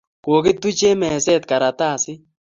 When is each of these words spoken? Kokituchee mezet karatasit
Kokituchee 0.25 0.95
mezet 1.01 1.43
karatasit 1.49 2.19